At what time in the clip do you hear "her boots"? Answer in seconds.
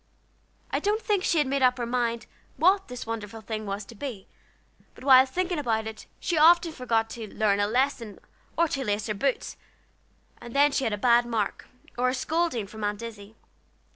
9.05-9.57